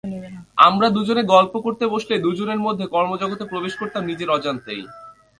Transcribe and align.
আমরা 0.57 0.87
দুজনে 0.89 1.23
গল্প 1.33 1.53
করতে 1.61 1.85
বসলেই 1.87 2.23
মুহূর্তের 2.23 2.59
মধ্যে 2.59 2.85
কর্মজগতে 2.87 3.43
প্রবেশ 3.45 3.73
করতাম 3.75 4.03
নিজের 4.05 4.29
অজান্তেই। 4.29 4.81